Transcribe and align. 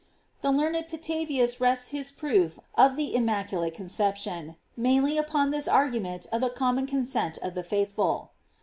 The 0.41 0.49
learned 0.49 0.87
Petavius 0.89 1.59
rests 1.61 1.89
his 1.89 2.09
proof 2.11 2.59
of 2.73 2.95
the 2.95 3.13
immaculate 3.13 3.77
con 3.77 3.85
ception 3.85 4.55
mainly 4.75 5.15
upon 5.19 5.51
this 5.51 5.67
argument 5.67 6.25
of 6.31 6.41
the 6.41 6.49
com 6.49 6.77
mon 6.77 6.87
consent 6.87 7.37
of 7.43 7.53
the 7.53 7.61
faithful. 7.63 8.31